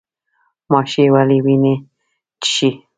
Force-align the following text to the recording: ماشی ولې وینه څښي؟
ماشی 0.71 1.05
ولې 1.13 1.39
وینه 1.45 1.73
څښي؟ 2.43 2.69